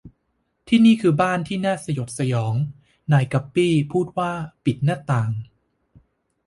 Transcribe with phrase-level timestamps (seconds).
[0.67, 2.53] ที่นี่คือบ้านที่น่าสยดสยอง
[3.13, 4.31] นายกั๊ปปี้พูดว่า
[4.63, 5.31] ปิดหน้าต่าง